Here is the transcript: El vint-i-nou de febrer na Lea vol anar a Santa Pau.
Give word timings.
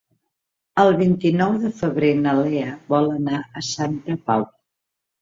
El 0.83 0.89
vint-i-nou 1.01 1.59
de 1.67 1.71
febrer 1.83 2.11
na 2.23 2.35
Lea 2.41 2.75
vol 2.97 3.13
anar 3.21 3.45
a 3.63 3.67
Santa 3.73 4.21
Pau. 4.29 4.53